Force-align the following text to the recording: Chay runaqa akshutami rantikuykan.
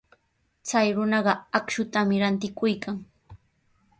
Chay 0.67 0.87
runaqa 0.95 1.33
akshutami 1.57 2.15
rantikuykan. 2.21 2.95